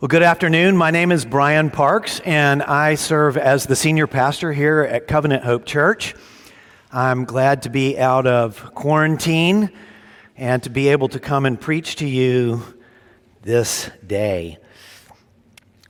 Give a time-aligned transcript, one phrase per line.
[0.00, 0.78] Well, good afternoon.
[0.78, 5.44] My name is Brian Parks, and I serve as the senior pastor here at Covenant
[5.44, 6.14] Hope Church.
[6.90, 9.70] I'm glad to be out of quarantine
[10.38, 12.62] and to be able to come and preach to you
[13.42, 14.56] this day.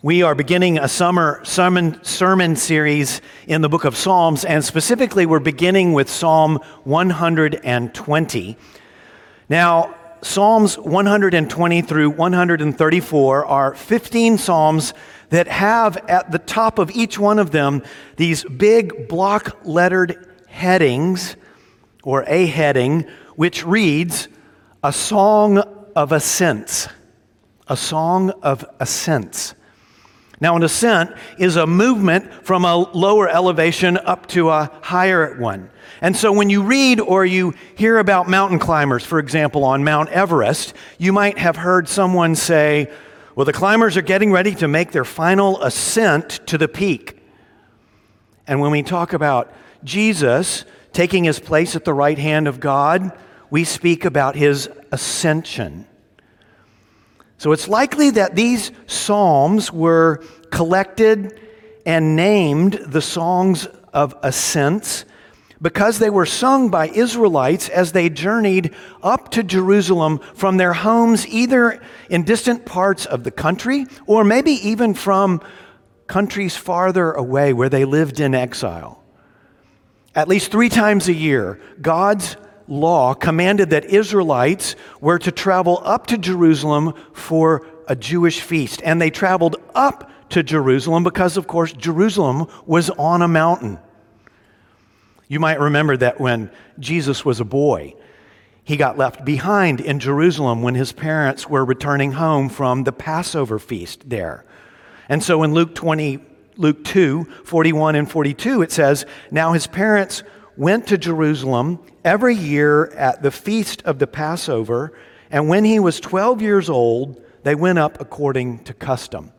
[0.03, 5.25] We are beginning a summer sermon, sermon series in the book of Psalms, and specifically,
[5.25, 8.57] we're beginning with Psalm 120.
[9.49, 14.93] Now, Psalms 120 through 134 are 15 Psalms
[15.31, 17.83] that have at the top of each one of them
[18.17, 21.37] these big block lettered headings,
[22.03, 23.07] or a heading,
[23.37, 24.29] which reads,
[24.83, 25.59] A Song
[25.97, 26.89] of Ascents.
[27.69, 29.55] A Song of Ascents.
[30.41, 35.71] Now, an ascent is a movement from a lower elevation up to a higher one.
[36.01, 40.09] And so, when you read or you hear about mountain climbers, for example, on Mount
[40.09, 42.91] Everest, you might have heard someone say,
[43.35, 47.19] Well, the climbers are getting ready to make their final ascent to the peak.
[48.47, 49.53] And when we talk about
[49.85, 53.13] Jesus taking his place at the right hand of God,
[53.51, 55.87] we speak about his ascension.
[57.41, 61.41] So it's likely that these psalms were collected
[61.87, 65.07] and named the songs of ascents
[65.63, 71.27] because they were sung by Israelites as they journeyed up to Jerusalem from their homes,
[71.29, 71.81] either
[72.11, 75.41] in distant parts of the country or maybe even from
[76.09, 79.03] countries farther away where they lived in exile.
[80.15, 82.37] At least three times a year, God's
[82.71, 88.81] law commanded that Israelites were to travel up to Jerusalem for a Jewish feast.
[88.85, 93.79] And they traveled up to Jerusalem because, of course, Jerusalem was on a mountain.
[95.29, 97.95] You might remember that when Jesus was a boy,
[98.65, 103.59] he got left behind in Jerusalem when his parents were returning home from the Passover
[103.59, 104.45] feast there.
[105.09, 106.21] And so in Luke 20,
[106.57, 110.23] Luke 2, 41 and 42, it says, Now his parents
[110.57, 114.93] went to Jerusalem every year at the feast of the Passover,
[115.31, 119.33] and when he was 12 years old, they went up according to custom.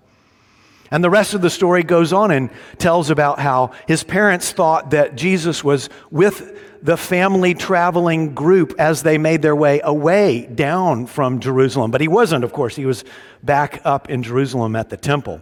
[0.89, 4.91] And the rest of the story goes on and tells about how his parents thought
[4.91, 11.05] that Jesus was with the family traveling group as they made their way away down
[11.05, 11.91] from Jerusalem.
[11.91, 12.75] But he wasn't, of course.
[12.75, 13.05] He was
[13.41, 15.41] back up in Jerusalem at the temple.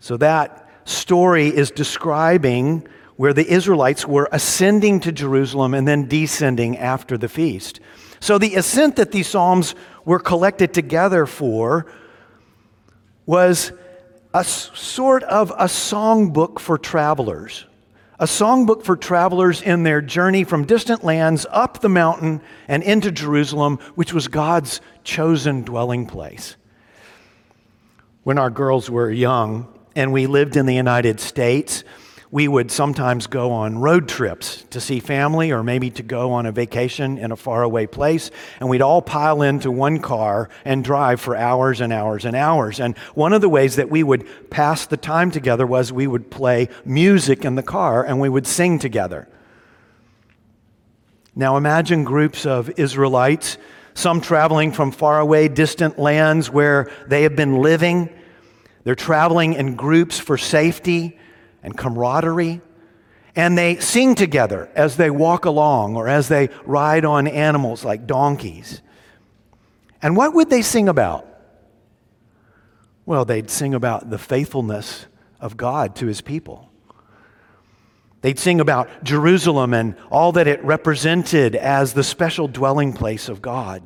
[0.00, 6.76] So that story is describing where the Israelites were ascending to Jerusalem and then descending
[6.78, 7.80] after the feast.
[8.20, 11.86] So the ascent that these Psalms were collected together for
[13.26, 13.72] was
[14.32, 17.66] a sort of a songbook for travelers.
[18.18, 23.10] A songbook for travelers in their journey from distant lands up the mountain and into
[23.10, 26.56] Jerusalem, which was God's chosen dwelling place.
[28.22, 31.84] When our girls were young and we lived in the United States,
[32.34, 36.46] we would sometimes go on road trips to see family or maybe to go on
[36.46, 38.32] a vacation in a faraway place.
[38.58, 42.80] And we'd all pile into one car and drive for hours and hours and hours.
[42.80, 46.28] And one of the ways that we would pass the time together was we would
[46.28, 49.28] play music in the car and we would sing together.
[51.36, 53.58] Now imagine groups of Israelites,
[53.94, 58.12] some traveling from faraway, distant lands where they have been living.
[58.82, 61.16] They're traveling in groups for safety
[61.64, 62.60] and camaraderie.
[63.34, 68.06] And they sing together as they walk along or as they ride on animals like
[68.06, 68.80] donkeys.
[70.00, 71.26] And what would they sing about?
[73.06, 75.06] Well, they'd sing about the faithfulness
[75.40, 76.70] of God to his people.
[78.20, 83.42] They'd sing about Jerusalem and all that it represented as the special dwelling place of
[83.42, 83.82] God.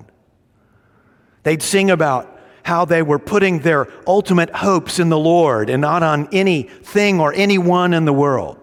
[1.43, 2.38] They'd sing about
[2.69, 7.33] how they were putting their ultimate hopes in the Lord and not on anything or
[7.33, 8.63] anyone in the world.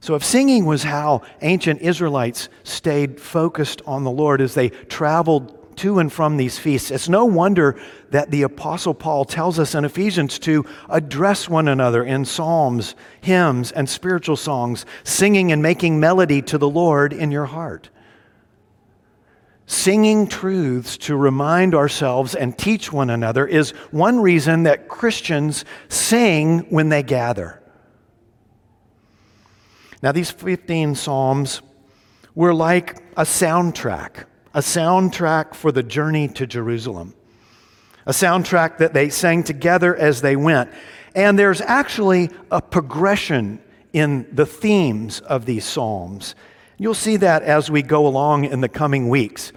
[0.00, 5.76] So, if singing was how ancient Israelites stayed focused on the Lord as they traveled
[5.76, 9.84] to and from these feasts, it's no wonder that the Apostle Paul tells us in
[9.84, 16.42] Ephesians to address one another in psalms, hymns, and spiritual songs, singing and making melody
[16.42, 17.90] to the Lord in your heart
[19.66, 26.60] singing truths to remind ourselves and teach one another is one reason that Christians sing
[26.70, 27.60] when they gather.
[30.02, 31.62] Now, these 15 Psalms
[32.34, 37.14] were like a soundtrack, a soundtrack for the journey to Jerusalem,
[38.04, 40.70] a soundtrack that they sang together as they went.
[41.16, 43.60] And there's actually a progression
[43.92, 46.34] in the themes of these Psalms
[46.78, 49.52] You'll see that as we go along in the coming weeks.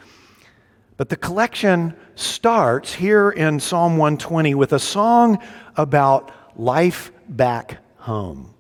[0.96, 5.40] But the collection starts here in Psalm 120 with a song
[5.76, 8.54] about life back home.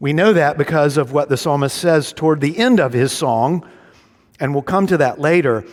[0.00, 3.68] We know that because of what the psalmist says toward the end of his song,
[4.38, 5.64] and we'll come to that later.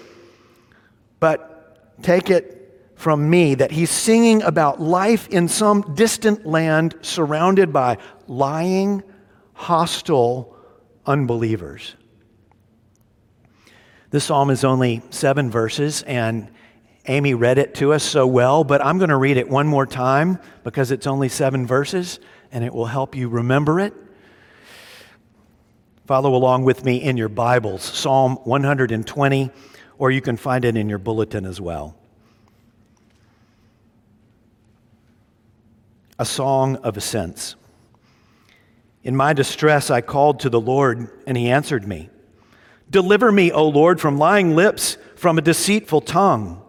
[1.19, 7.71] But take it from me that he's singing about life in some distant land surrounded
[7.71, 9.03] by lying,
[9.53, 10.54] hostile
[11.05, 11.95] unbelievers.
[14.11, 16.49] This psalm is only seven verses, and
[17.07, 19.85] Amy read it to us so well, but I'm going to read it one more
[19.85, 22.19] time because it's only seven verses
[22.51, 23.93] and it will help you remember it.
[26.07, 29.51] Follow along with me in your Bibles, Psalm 120,
[29.97, 31.97] or you can find it in your bulletin as well.
[36.17, 37.55] A song of ascents.
[39.05, 42.09] In my distress, I called to the Lord, and he answered me.
[42.89, 46.59] Deliver me, O Lord, from lying lips, from a deceitful tongue.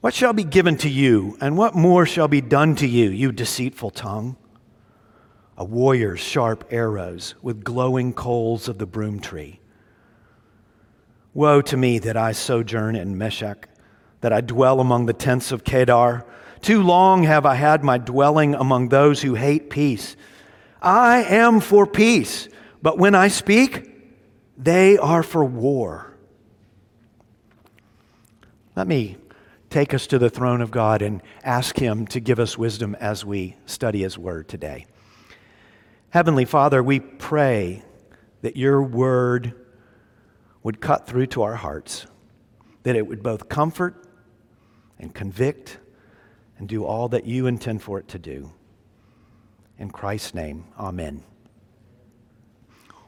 [0.00, 3.32] What shall be given to you, and what more shall be done to you, you
[3.32, 4.36] deceitful tongue?
[5.56, 9.58] A warrior's sharp arrows with glowing coals of the broom tree.
[11.34, 13.68] Woe to me that I sojourn in Meshech,
[14.20, 16.24] that I dwell among the tents of Kedar.
[16.60, 20.14] Too long have I had my dwelling among those who hate peace.
[20.86, 22.48] I am for peace,
[22.80, 23.90] but when I speak,
[24.56, 26.16] they are for war.
[28.76, 29.16] Let me
[29.68, 33.24] take us to the throne of God and ask Him to give us wisdom as
[33.24, 34.86] we study His Word today.
[36.10, 37.82] Heavenly Father, we pray
[38.42, 39.54] that your Word
[40.62, 42.06] would cut through to our hearts,
[42.84, 44.06] that it would both comfort
[45.00, 45.78] and convict
[46.58, 48.52] and do all that you intend for it to do.
[49.78, 51.22] In Christ's name, amen.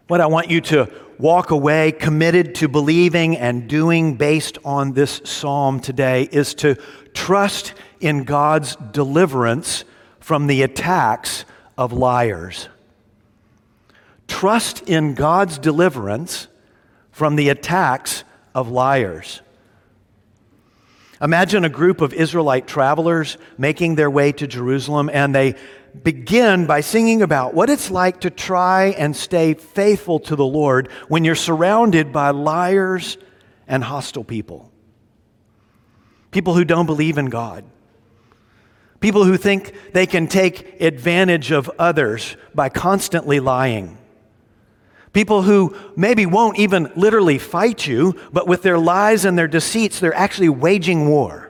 [0.06, 5.20] What I want you to walk away committed to believing and doing based on this
[5.24, 6.76] psalm today is to
[7.14, 9.84] trust in God's deliverance
[10.20, 11.44] from the attacks
[11.76, 12.68] of liars.
[14.26, 16.48] Trust in God's deliverance
[17.10, 18.24] from the attacks
[18.54, 19.40] of liars.
[21.20, 25.56] Imagine a group of Israelite travelers making their way to Jerusalem and they
[26.02, 30.90] begin by singing about what it's like to try and stay faithful to the Lord
[31.08, 33.18] when you're surrounded by liars
[33.66, 34.70] and hostile people.
[36.30, 37.64] People who don't believe in God.
[39.00, 43.96] People who think they can take advantage of others by constantly lying.
[45.12, 50.00] People who maybe won't even literally fight you, but with their lies and their deceits,
[50.00, 51.47] they're actually waging war.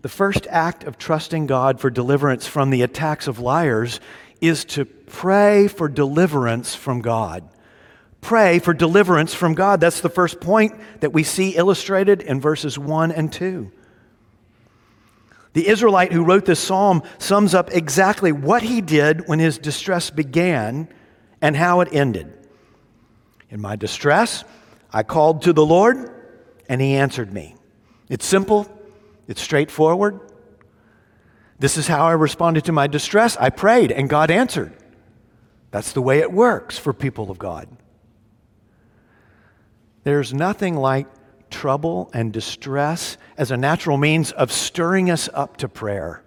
[0.00, 4.00] The first act of trusting God for deliverance from the attacks of liars
[4.40, 7.48] is to pray for deliverance from God.
[8.20, 9.80] Pray for deliverance from God.
[9.80, 13.72] That's the first point that we see illustrated in verses 1 and 2.
[15.54, 20.10] The Israelite who wrote this psalm sums up exactly what he did when his distress
[20.10, 20.88] began
[21.40, 22.32] and how it ended.
[23.50, 24.44] In my distress,
[24.92, 26.14] I called to the Lord,
[26.68, 27.56] and he answered me.
[28.08, 28.70] It's simple,
[29.28, 30.20] it's straightforward.
[31.58, 33.36] This is how I responded to my distress.
[33.36, 34.72] I prayed and God answered.
[35.70, 37.68] That's the way it works for people of God.
[40.04, 41.06] There's nothing like
[41.50, 46.22] trouble and distress as a natural means of stirring us up to prayer.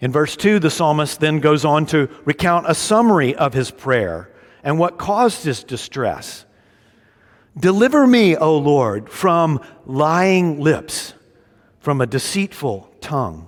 [0.00, 4.30] In verse 2, the psalmist then goes on to recount a summary of his prayer
[4.62, 6.44] and what caused his distress.
[7.58, 11.14] Deliver me, O Lord, from lying lips,
[11.86, 13.46] from a deceitful tongue.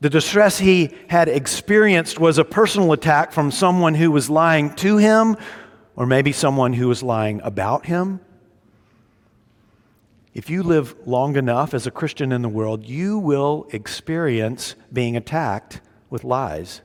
[0.00, 4.96] The distress he had experienced was a personal attack from someone who was lying to
[4.96, 5.36] him,
[5.96, 8.20] or maybe someone who was lying about him.
[10.32, 15.16] If you live long enough as a Christian in the world, you will experience being
[15.16, 16.82] attacked with lies.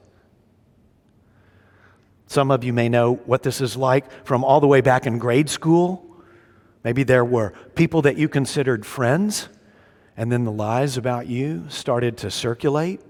[2.25, 5.19] Some of you may know what this is like from all the way back in
[5.19, 6.03] grade school.
[6.83, 9.47] Maybe there were people that you considered friends,
[10.17, 13.01] and then the lies about you started to circulate.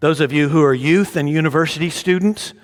[0.00, 2.54] Those of you who are youth and university students,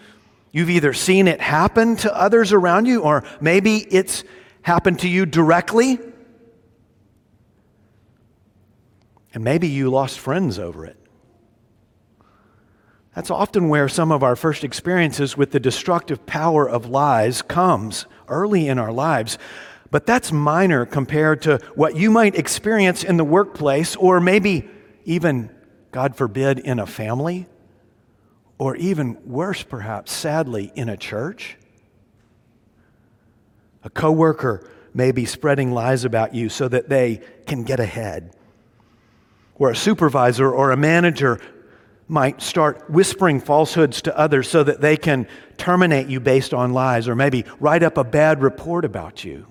[0.53, 4.25] you've either seen it happen to others around you, or maybe it's
[4.63, 5.99] happened to you directly.
[9.33, 10.97] And maybe you lost friends over it.
[13.15, 18.07] That's often where some of our first experiences with the destructive power of lies comes
[18.29, 19.39] early in our lives.
[19.91, 24.69] But that's minor compared to what you might experience in the workplace or maybe
[25.05, 25.51] even,
[25.93, 27.47] God forbid, in a family
[28.59, 31.57] or even worse, perhaps, sadly, in a church.
[33.85, 38.35] A coworker may be spreading lies about you so that they can get ahead.
[39.55, 41.41] Or a supervisor or a manager
[42.09, 45.27] might start whispering falsehoods to others so that they can
[45.57, 49.47] terminate you based on lies or maybe write up a bad report about you.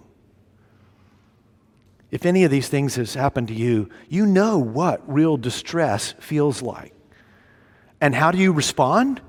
[2.09, 6.61] If any of these things has happened to you, you know what real distress feels
[6.61, 6.93] like.
[7.99, 9.21] And how do you respond?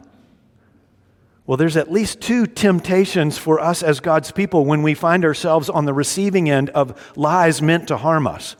[1.46, 5.70] Well, there's at least two temptations for us as God's people when we find ourselves
[5.70, 8.54] on the receiving end of lies meant to harm us.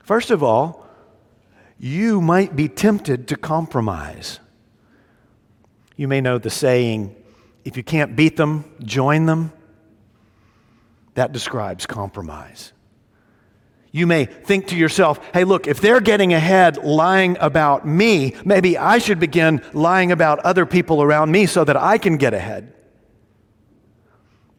[0.00, 0.86] First of all,
[1.78, 4.40] you might be tempted to compromise.
[5.94, 7.14] You may know the saying,
[7.64, 9.52] if you can't beat them, join them.
[11.14, 12.72] That describes compromise.
[13.90, 18.76] You may think to yourself, hey, look, if they're getting ahead lying about me, maybe
[18.76, 22.74] I should begin lying about other people around me so that I can get ahead.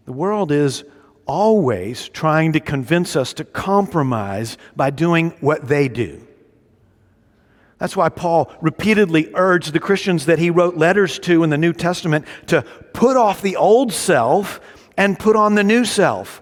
[0.05, 0.83] The world is
[1.27, 6.25] always trying to convince us to compromise by doing what they do.
[7.77, 11.71] That's why Paul repeatedly urged the Christians that he wrote letters to in the New
[11.71, 14.59] Testament to put off the old self
[14.97, 16.41] and put on the new self.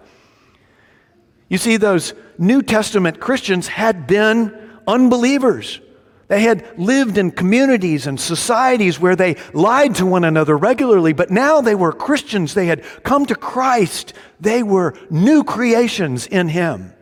[1.50, 4.54] You see, those New Testament Christians had been
[4.88, 5.80] unbelievers.
[6.28, 11.32] They had lived in communities and societies where they lied to one another regularly, but
[11.32, 12.54] now they were Christians.
[12.54, 14.14] They had come to Christ.
[14.42, 16.94] They were new creations in Him.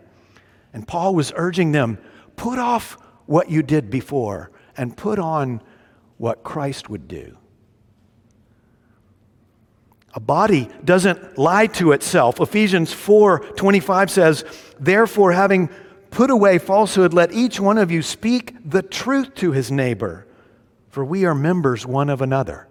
[0.73, 1.97] And Paul was urging them
[2.35, 5.61] put off what you did before and put on
[6.17, 7.37] what Christ would do.
[10.15, 12.39] A body doesn't lie to itself.
[12.39, 14.45] Ephesians 4:25 says,
[14.79, 15.69] "Therefore having
[16.09, 20.25] put away falsehood, let each one of you speak the truth to his neighbor,
[20.89, 22.67] for we are members one of another."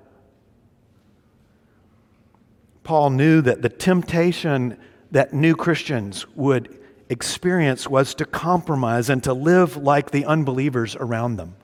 [2.82, 4.78] Paul knew that the temptation
[5.10, 6.70] that new Christians would
[7.10, 11.56] experience was to compromise and to live like the unbelievers around them.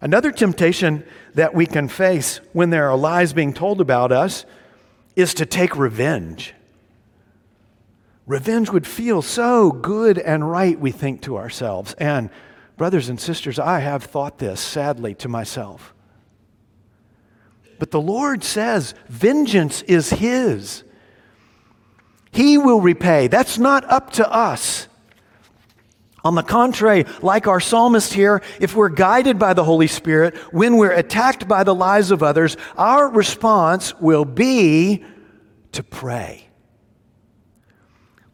[0.00, 1.04] Another temptation
[1.34, 4.46] that we can face when there are lies being told about us
[5.14, 6.54] is to take revenge.
[8.26, 11.94] Revenge would feel so good and right, we think to ourselves.
[11.94, 12.30] And,
[12.76, 15.92] brothers and sisters, I have thought this sadly to myself.
[17.78, 20.84] But the Lord says, vengeance is His.
[22.30, 23.26] He will repay.
[23.26, 24.86] That's not up to us.
[26.22, 30.76] On the contrary, like our psalmist here, if we're guided by the Holy Spirit, when
[30.76, 35.04] we're attacked by the lies of others, our response will be
[35.72, 36.46] to pray.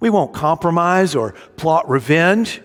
[0.01, 2.61] We won't compromise or plot revenge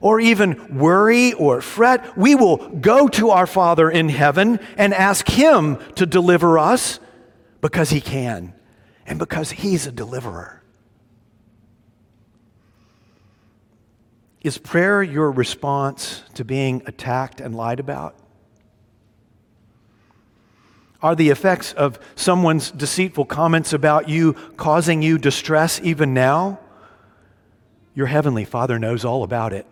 [0.00, 2.16] or even worry or fret.
[2.16, 7.00] We will go to our Father in heaven and ask Him to deliver us
[7.60, 8.54] because He can
[9.06, 10.57] and because He's a deliverer.
[14.42, 18.14] Is prayer your response to being attacked and lied about?
[21.00, 26.58] Are the effects of someone's deceitful comments about you causing you distress even now?
[27.94, 29.66] Your heavenly Father knows all about it.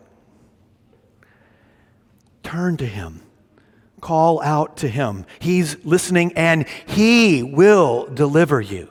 [2.42, 3.23] Turn to Him.
[4.00, 5.26] Call out to Him.
[5.40, 8.88] He's listening and He will deliver you,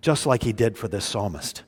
[0.00, 1.62] just like He did for this psalmist.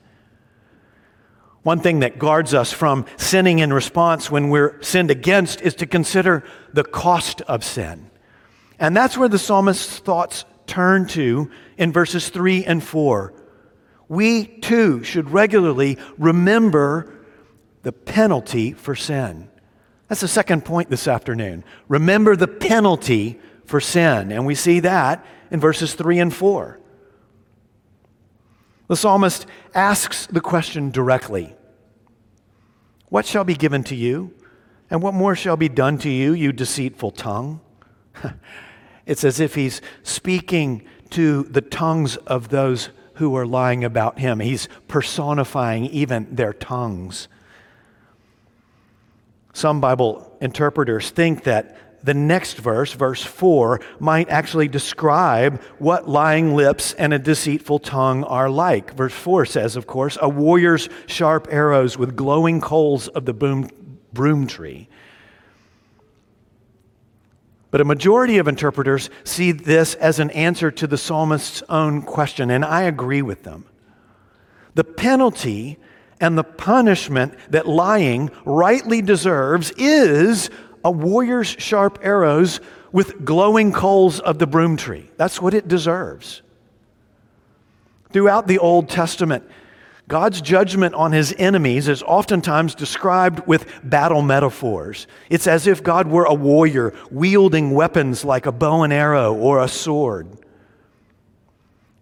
[1.63, 5.85] One thing that guards us from sinning in response when we're sinned against is to
[5.85, 8.09] consider the cost of sin.
[8.79, 13.33] And that's where the psalmist's thoughts turn to in verses 3 and 4.
[14.07, 17.13] We too should regularly remember
[17.83, 19.47] the penalty for sin.
[20.07, 21.63] That's the second point this afternoon.
[21.87, 24.31] Remember the penalty for sin.
[24.31, 26.80] And we see that in verses 3 and 4.
[28.91, 31.55] The psalmist asks the question directly
[33.07, 34.33] What shall be given to you?
[34.89, 37.61] And what more shall be done to you, you deceitful tongue?
[39.05, 44.41] it's as if he's speaking to the tongues of those who are lying about him.
[44.41, 47.29] He's personifying even their tongues.
[49.53, 56.55] Some Bible interpreters think that the next verse, verse 4, might actually describe what lying
[56.55, 58.95] lips and a deceitful tongue are like.
[58.95, 63.69] Verse 4 says, of course, a warrior's sharp arrows with glowing coals of the boom,
[64.13, 64.87] broom tree.
[67.69, 72.49] But a majority of interpreters see this as an answer to the psalmist's own question,
[72.51, 73.65] and I agree with them.
[74.73, 75.77] The penalty
[76.19, 80.49] and the punishment that lying rightly deserves is
[80.83, 82.59] a warrior's sharp arrows
[82.91, 85.09] with glowing coals of the broom tree.
[85.17, 86.41] That's what it deserves.
[88.11, 89.43] Throughout the Old Testament,
[90.07, 95.07] God's judgment on his enemies is oftentimes described with battle metaphors.
[95.29, 99.63] It's as if God were a warrior wielding weapons like a bow and arrow or
[99.63, 100.27] a sword.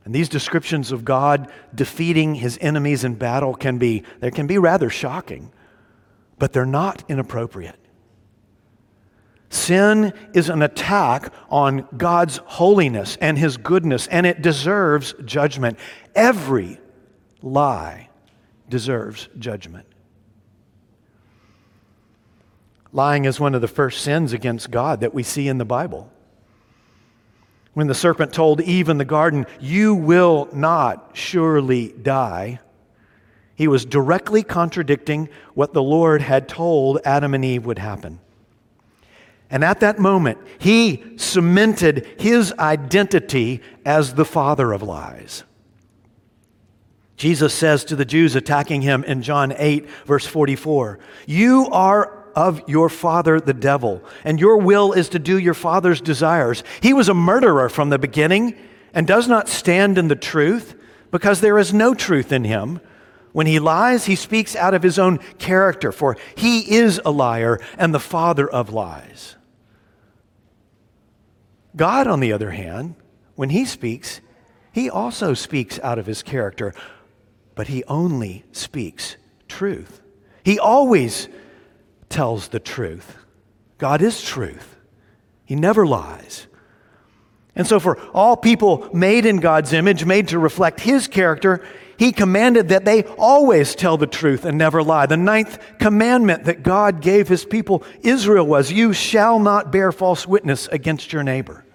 [0.05, 4.57] And these descriptions of God defeating his enemies in battle can be, they can be
[4.57, 5.51] rather shocking,
[6.39, 7.78] but they're not inappropriate.
[9.49, 15.79] Sin is an attack on God's holiness and his goodness, and it deserves judgment.
[16.13, 16.79] Every
[17.41, 18.09] lie
[18.69, 19.87] deserves judgment.
[22.91, 26.11] Lying is one of the first sins against God that we see in the Bible.
[27.73, 32.59] When the serpent told Eve in the garden, You will not surely die,
[33.55, 38.19] he was directly contradicting what the Lord had told Adam and Eve would happen.
[39.51, 45.43] And at that moment, he cemented his identity as the father of lies.
[47.17, 52.61] Jesus says to the Jews attacking him in John 8, verse 44, You are of
[52.67, 56.63] your father, the devil, and your will is to do your father's desires.
[56.81, 58.55] He was a murderer from the beginning
[58.93, 60.75] and does not stand in the truth
[61.11, 62.79] because there is no truth in him.
[63.31, 67.59] When he lies, he speaks out of his own character, for he is a liar
[67.77, 69.35] and the father of lies.
[71.75, 72.95] God, on the other hand,
[73.35, 74.21] when he speaks,
[74.71, 76.73] he also speaks out of his character
[77.59, 79.17] but he only speaks
[79.49, 79.99] truth.
[80.45, 81.27] He always
[82.07, 83.17] tells the truth.
[83.77, 84.77] God is truth,
[85.43, 86.47] he never lies.
[87.57, 91.61] And so, for all people made in God's image, made to reflect his character,
[91.99, 95.05] he commanded that they always tell the truth and never lie.
[95.05, 100.25] The ninth commandment that God gave his people Israel was, You shall not bear false
[100.25, 101.65] witness against your neighbor.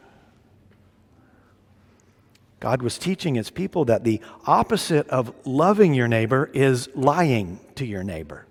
[2.59, 7.85] God was teaching his people that the opposite of loving your neighbor is lying to
[7.85, 8.47] your neighbor.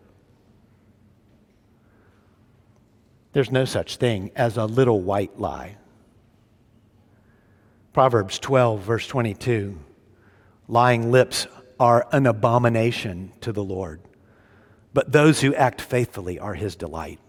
[3.32, 5.78] There's no such thing as a little white lie.
[7.94, 9.80] Proverbs 12, verse 22
[10.68, 11.46] lying lips
[11.80, 14.02] are an abomination to the Lord,
[14.94, 17.20] but those who act faithfully are his delight.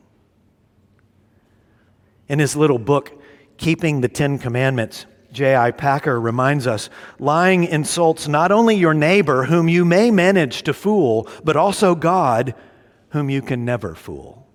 [2.28, 3.20] In his little book,
[3.56, 5.72] Keeping the Ten Commandments, J.I.
[5.72, 11.28] Packer reminds us lying insults not only your neighbor, whom you may manage to fool,
[11.42, 12.54] but also God,
[13.10, 14.46] whom you can never fool.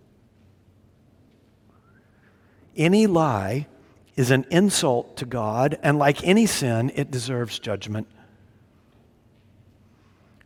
[2.76, 3.68] Any lie
[4.16, 8.08] is an insult to God, and like any sin, it deserves judgment.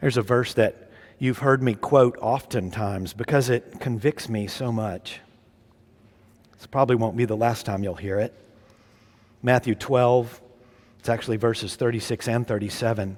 [0.03, 5.21] There's a verse that you've heard me quote oftentimes because it convicts me so much.
[6.57, 8.33] This probably won't be the last time you'll hear it.
[9.41, 10.41] Matthew 12,
[10.99, 13.15] it's actually verses 36 and 37.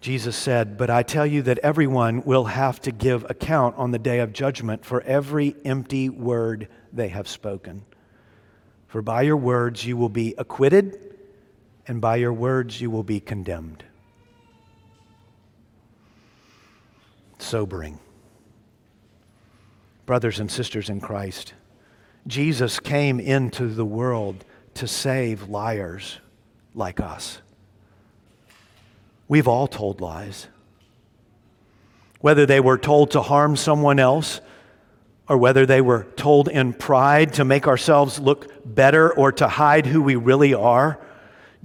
[0.00, 3.98] Jesus said, But I tell you that everyone will have to give account on the
[3.98, 7.84] day of judgment for every empty word they have spoken.
[8.88, 10.98] For by your words you will be acquitted,
[11.86, 13.84] and by your words you will be condemned.
[17.38, 17.98] Sobering.
[20.06, 21.54] Brothers and sisters in Christ,
[22.26, 24.44] Jesus came into the world
[24.74, 26.18] to save liars
[26.74, 27.40] like us.
[29.28, 30.46] We've all told lies.
[32.20, 34.40] Whether they were told to harm someone else,
[35.28, 39.86] or whether they were told in pride to make ourselves look better or to hide
[39.86, 41.00] who we really are,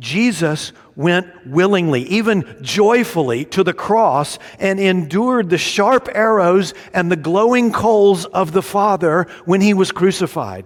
[0.01, 7.15] Jesus went willingly, even joyfully, to the cross and endured the sharp arrows and the
[7.15, 10.65] glowing coals of the Father when he was crucified.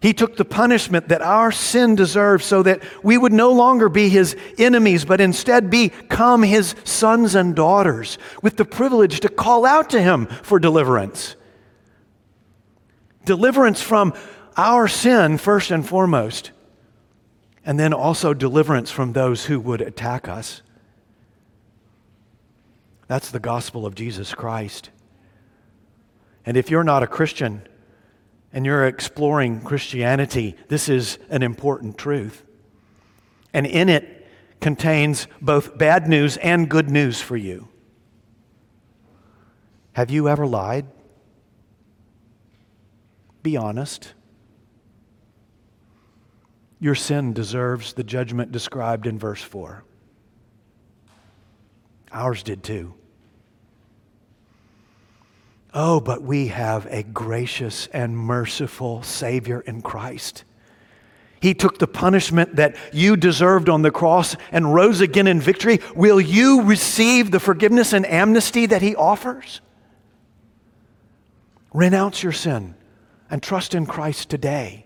[0.00, 4.08] He took the punishment that our sin deserves so that we would no longer be
[4.08, 9.90] his enemies, but instead become his sons and daughters with the privilege to call out
[9.90, 11.36] to him for deliverance.
[13.26, 14.14] Deliverance from
[14.56, 16.52] our sin, first and foremost,
[17.64, 20.62] and then also deliverance from those who would attack us.
[23.08, 24.90] That's the gospel of Jesus Christ.
[26.44, 27.66] And if you're not a Christian,
[28.52, 32.44] and you're exploring Christianity, this is an important truth.
[33.54, 34.26] And in it
[34.60, 37.68] contains both bad news and good news for you.
[39.94, 40.86] Have you ever lied?
[43.42, 44.12] Be honest.
[46.82, 49.84] Your sin deserves the judgment described in verse 4.
[52.10, 52.94] Ours did too.
[55.72, 60.42] Oh, but we have a gracious and merciful Savior in Christ.
[61.40, 65.78] He took the punishment that you deserved on the cross and rose again in victory.
[65.94, 69.60] Will you receive the forgiveness and amnesty that He offers?
[71.72, 72.74] Renounce your sin
[73.30, 74.81] and trust in Christ today.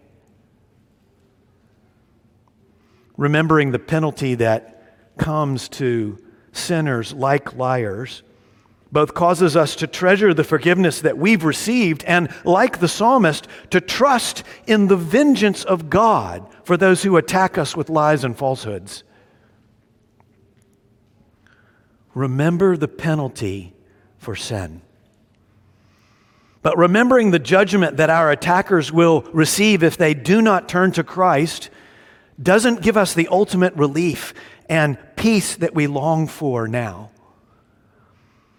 [3.16, 4.83] Remembering the penalty that
[5.18, 6.18] comes to
[6.52, 8.22] sinners like liars
[8.92, 13.81] both causes us to treasure the forgiveness that we've received and, like the psalmist, to
[13.81, 19.02] trust in the vengeance of God for those who attack us with lies and falsehoods.
[22.14, 23.74] Remember the penalty
[24.18, 24.81] for sin.
[26.62, 31.05] But remembering the judgment that our attackers will receive if they do not turn to
[31.05, 31.70] Christ
[32.40, 34.35] doesn't give us the ultimate relief
[34.68, 37.11] and peace that we long for now.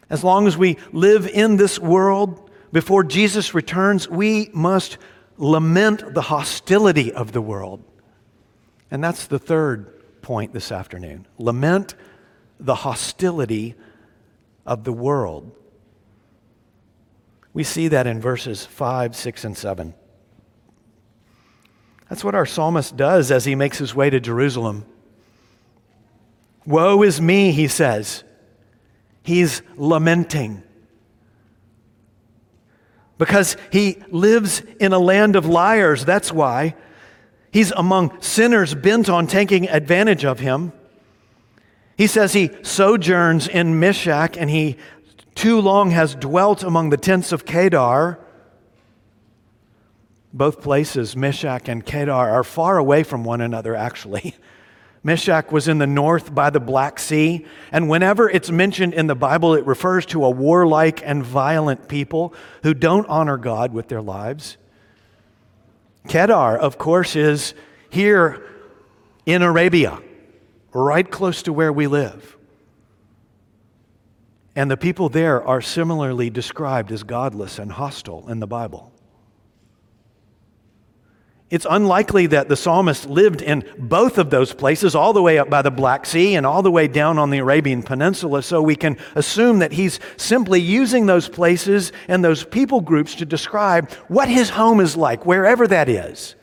[0.10, 4.98] As long as we live in this world before Jesus returns, we must
[5.38, 7.84] lament the hostility of the world.
[8.90, 11.28] And that's the third point this afternoon.
[11.38, 11.96] Lament
[12.60, 13.76] the hostility
[14.66, 15.52] of the world.
[17.54, 19.94] We see that in verses 5, 6, and 7.
[22.10, 24.86] That's what our psalmist does as he makes his way to Jerusalem.
[26.66, 28.24] Woe is me, he says.
[29.24, 30.64] He's lamenting.
[33.18, 36.76] Because he lives in a land of liars, that's why.
[37.52, 40.72] He's among sinners bent on taking advantage of him.
[41.98, 44.78] He says he sojourns in Meshech and he
[45.34, 48.20] too long has dwelt among the tents of Kedar.
[50.38, 54.36] Both places, Meshech and Kedar, are far away from one another, actually.
[55.04, 59.16] Meshech was in the north by the Black Sea, and whenever it's mentioned in the
[59.16, 64.02] Bible, it refers to a warlike and violent people who don't honor God with their
[64.02, 64.58] lives.
[66.08, 67.56] Kedar, of course, is
[67.90, 68.46] here
[69.26, 70.00] in Arabia,
[70.72, 72.38] right close to where we live.
[74.56, 78.92] And the people there are similarly described as godless and hostile in the Bible.
[81.50, 85.50] It's unlikely that the psalmist lived in both of those places, all the way up
[85.50, 88.76] by the Black Sea and all the way down on the Arabian Peninsula, so we
[88.76, 94.28] can assume that he's simply using those places and those people groups to describe what
[94.28, 96.36] his home is like, wherever that is.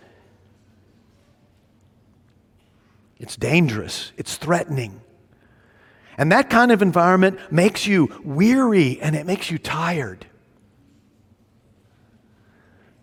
[3.18, 5.02] It's dangerous, it's threatening.
[6.16, 10.26] And that kind of environment makes you weary and it makes you tired.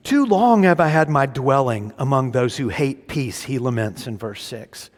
[0.04, 4.18] Too long have I had my dwelling among those who hate peace, he laments in
[4.18, 4.90] verse 6.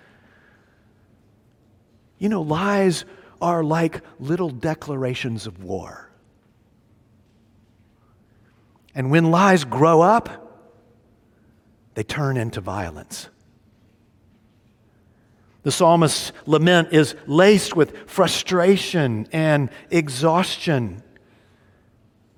[2.19, 3.03] You know, lies
[3.41, 6.09] are like little declarations of war.
[8.95, 10.39] And when lies grow up,
[11.95, 13.27] they turn into violence.
[15.63, 21.03] The psalmist's lament is laced with frustration and exhaustion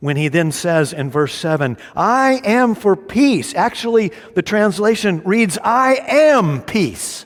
[0.06, 3.56] when he then says in verse 7, I am for peace.
[3.56, 7.26] Actually, the translation reads, I am peace.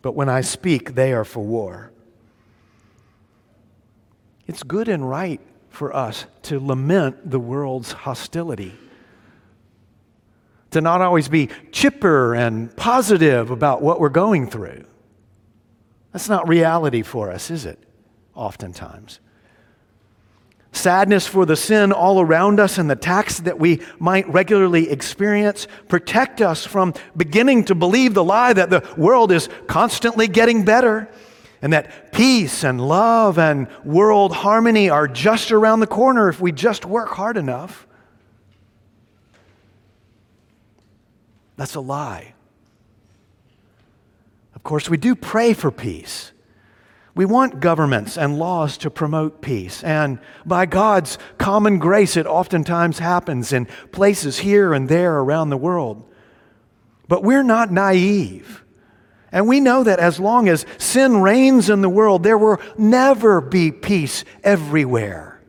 [0.00, 1.92] But when I speak, they are for war.
[4.46, 8.72] It's good and right for us to lament the world's hostility,
[10.70, 14.86] to not always be chipper and positive about what we're going through.
[16.14, 17.78] That's not reality for us, is it?
[18.34, 19.20] Oftentimes
[20.76, 25.66] sadness for the sin all around us and the tax that we might regularly experience.
[25.88, 31.08] Protect us from beginning to believe the lie that the world is constantly getting better
[31.62, 36.52] and that peace and love and world harmony are just around the corner if we
[36.52, 37.86] just work hard enough.
[41.56, 42.34] That's a lie.
[44.54, 46.32] Of course, we do pray for peace.
[47.16, 49.82] We want governments and laws to promote peace.
[49.82, 55.56] And by God's common grace, it oftentimes happens in places here and there around the
[55.56, 56.04] world.
[57.08, 58.62] But we're not naive.
[59.32, 63.40] And we know that as long as sin reigns in the world, there will never
[63.40, 65.40] be peace everywhere.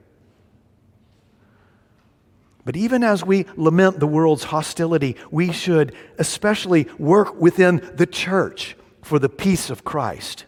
[2.64, 8.78] But even as we lament the world's hostility, we should especially work within the church
[9.02, 10.46] for the peace of Christ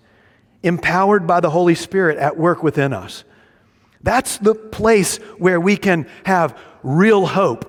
[0.64, 3.24] empowered by the Holy Spirit at work within us.
[4.02, 7.66] That's the place where we can have real hope.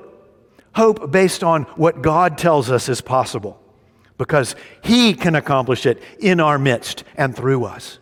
[0.75, 3.61] Hope based on what God tells us is possible,
[4.19, 7.99] because He can accomplish it in our midst and through us.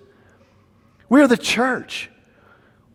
[1.08, 2.10] We're the church.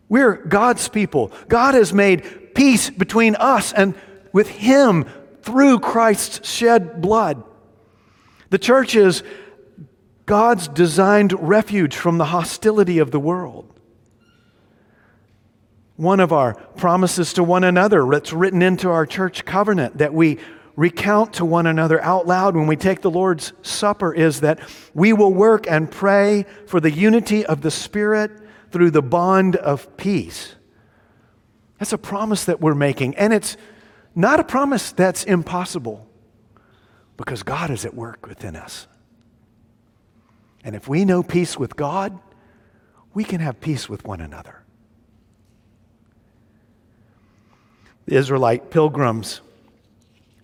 [0.08, 1.32] We're God's people.
[1.48, 3.94] God has made peace between us and
[4.32, 5.06] with Him
[5.42, 7.42] through Christ's shed blood.
[8.50, 9.24] The church is
[10.26, 13.70] God's designed refuge from the hostility of the world.
[15.96, 20.38] One of our promises to one another that's written into our church covenant that we
[20.76, 24.58] recount to one another out loud when we take the Lord's Supper is that
[24.92, 28.32] we will work and pray for the unity of the Spirit
[28.72, 30.56] through the bond of peace.
[31.78, 33.56] That's a promise that we're making, and it's
[34.16, 36.08] not a promise that's impossible
[37.16, 38.88] because God is at work within us.
[40.64, 42.18] And if we know peace with God,
[43.12, 44.62] we can have peace with one another.
[48.06, 49.40] The Israelite pilgrims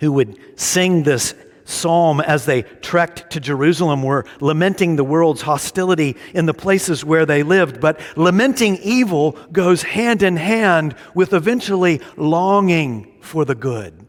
[0.00, 6.16] who would sing this psalm as they trekked to Jerusalem were lamenting the world's hostility
[6.34, 7.80] in the places where they lived.
[7.80, 14.06] But lamenting evil goes hand in hand with eventually longing for the good.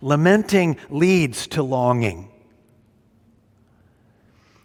[0.00, 2.31] Lamenting leads to longing.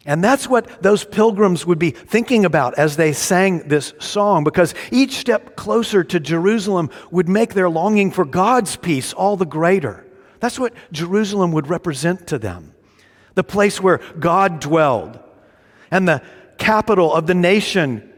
[0.07, 4.73] And that's what those pilgrims would be thinking about as they sang this song, because
[4.89, 10.07] each step closer to Jerusalem would make their longing for God's peace all the greater.
[10.39, 12.73] That's what Jerusalem would represent to them
[13.35, 15.19] the place where God dwelled,
[15.91, 16.23] and the
[16.57, 18.11] capital of the nation,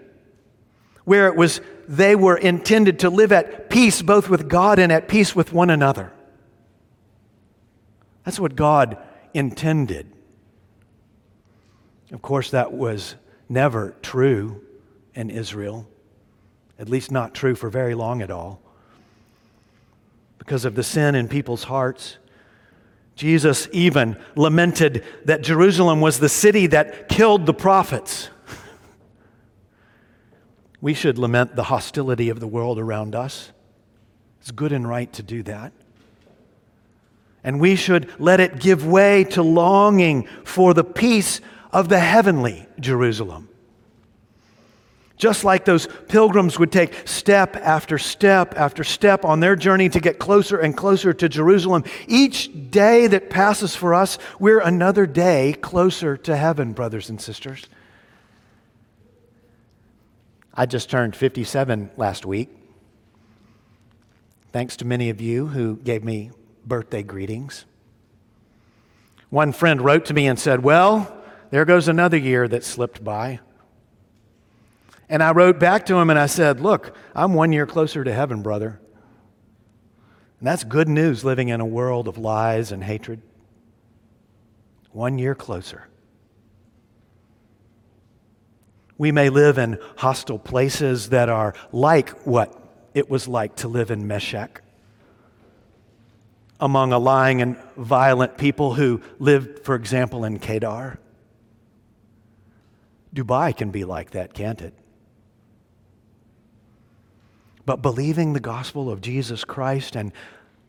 [1.04, 5.08] where it was they were intended to live at peace both with God and at
[5.08, 6.14] peace with one another.
[8.24, 8.98] That's what God
[9.34, 10.14] intended.
[12.12, 13.16] Of course, that was
[13.48, 14.62] never true
[15.14, 15.88] in Israel,
[16.78, 18.62] at least not true for very long at all.
[20.38, 22.18] Because of the sin in people's hearts,
[23.16, 28.30] Jesus even lamented that Jerusalem was the city that killed the prophets.
[30.82, 33.52] We should lament the hostility of the world around us.
[34.40, 35.74] It's good and right to do that.
[37.44, 42.68] And we should let it give way to longing for the peace of the heavenly
[42.80, 43.50] Jerusalem.
[45.18, 50.00] Just like those pilgrims would take step after step after step on their journey to
[50.00, 55.54] get closer and closer to Jerusalem, each day that passes for us, we're another day
[55.62, 57.68] closer to heaven, brothers and sisters.
[60.54, 62.50] I just turned 57 last week.
[64.54, 66.32] Thanks to many of you who gave me
[66.66, 67.66] birthday greetings.
[69.30, 71.19] One friend wrote to me and said, Well,
[71.52, 73.40] there goes another year that slipped by.
[75.10, 78.14] And I wrote back to him and I said, Look, I'm one year closer to
[78.14, 78.80] heaven, brother.
[80.40, 83.22] And that's good news living in a world of lies and hatred.
[84.92, 85.88] One year closer.
[88.98, 92.56] We may live in hostile places that are like what
[92.94, 94.62] it was like to live in Meshech
[96.60, 101.00] among a lying and violent people who lived, for example, in Kedar.
[103.14, 104.74] Dubai can be like that, can't it?
[107.66, 110.12] But believing the gospel of Jesus Christ and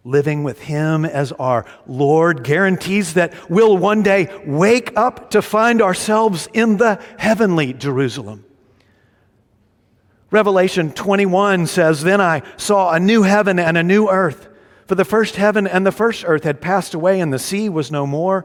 [0.05, 5.83] living with Him as our Lord guarantees that we'll one day wake up to find
[5.83, 8.45] ourselves in the heavenly Jerusalem.
[10.31, 14.49] Revelation 21 says, Then I saw a new heaven and a new earth.
[14.87, 17.91] For the first heaven and the first earth had passed away, and the sea was
[17.91, 18.45] no more.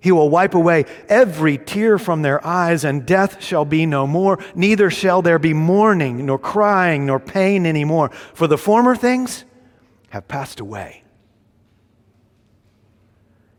[0.00, 4.38] He will wipe away every tear from their eyes, and death shall be no more.
[4.54, 9.44] Neither shall there be mourning, nor crying, nor pain anymore, for the former things
[10.10, 11.02] have passed away.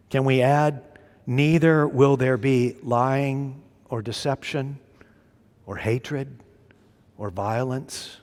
[0.09, 0.83] Can we add,
[1.25, 4.79] neither will there be lying or deception
[5.65, 6.39] or hatred
[7.17, 8.17] or violence?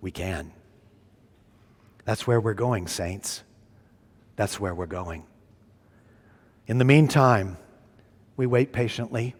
[0.00, 0.52] We can.
[2.04, 3.42] That's where we're going, saints.
[4.34, 5.24] That's where we're going.
[6.66, 7.56] In the meantime,
[8.36, 9.34] we wait patiently,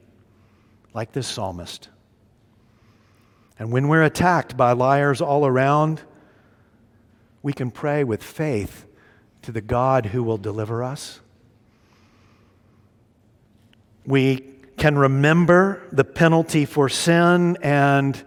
[0.95, 1.89] like this psalmist.
[3.59, 6.03] And when we're attacked by liars all around,
[7.43, 8.87] we can pray with faith
[9.43, 11.21] to the God who will deliver us.
[14.05, 18.25] We can remember the penalty for sin and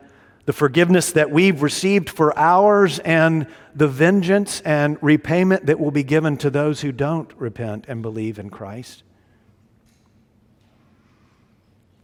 [0.50, 6.02] the forgiveness that we've received for ours and the vengeance and repayment that will be
[6.02, 9.04] given to those who don't repent and believe in Christ.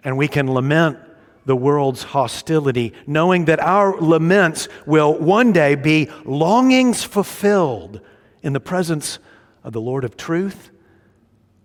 [0.03, 0.99] And we can lament
[1.47, 7.99] the world's hostility, knowing that our laments will one day be longings fulfilled
[8.43, 9.17] in the presence
[9.63, 10.69] of the Lord of truth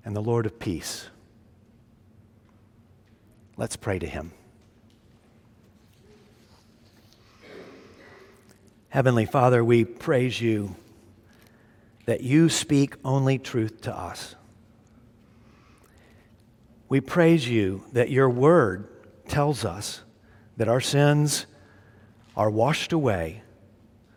[0.03, 1.11] and the Lord of peace.
[3.59, 4.33] Let's pray to him.
[8.91, 10.75] Heavenly Father, we praise you
[12.07, 14.35] that you speak only truth to us.
[16.89, 18.89] We praise you that your word
[19.29, 20.01] tells us
[20.57, 21.47] that our sins
[22.37, 23.43] are washed away,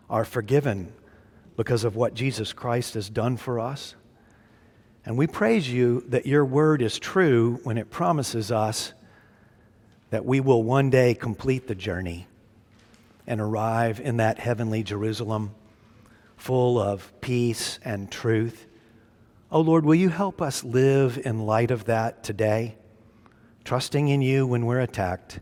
[0.10, 0.92] are forgiven
[1.56, 3.94] because of what Jesus Christ has done for us.
[5.06, 8.92] And we praise you that your word is true when it promises us
[10.10, 12.26] that we will one day complete the journey
[13.26, 15.56] and arrive in that heavenly Jerusalem
[16.36, 18.66] full of peace and truth.
[19.52, 22.76] Oh Lord, will you help us live in light of that today,
[23.64, 25.40] trusting in you when we're attacked,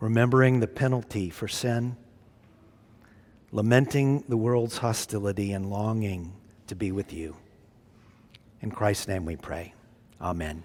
[0.00, 1.96] remembering the penalty for sin,
[3.50, 6.32] lamenting the world's hostility, and longing
[6.66, 7.36] to be with you.
[8.62, 9.74] In Christ's name we pray.
[10.20, 10.64] Amen.